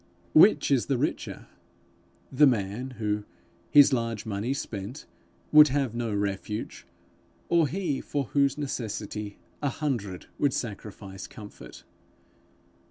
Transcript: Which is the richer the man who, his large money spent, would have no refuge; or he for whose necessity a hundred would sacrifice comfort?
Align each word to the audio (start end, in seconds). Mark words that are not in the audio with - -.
Which 0.33 0.71
is 0.71 0.87
the 0.87 0.97
richer 0.97 1.45
the 2.31 2.47
man 2.47 2.95
who, 2.97 3.23
his 3.69 3.93
large 3.93 4.25
money 4.25 4.51
spent, 4.51 5.05
would 5.51 5.67
have 5.67 5.93
no 5.93 6.11
refuge; 6.11 6.87
or 7.49 7.67
he 7.67 8.01
for 8.01 8.23
whose 8.33 8.57
necessity 8.57 9.37
a 9.61 9.69
hundred 9.69 10.25
would 10.39 10.53
sacrifice 10.53 11.27
comfort? 11.27 11.83